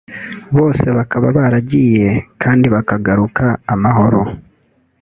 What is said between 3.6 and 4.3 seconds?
amahoro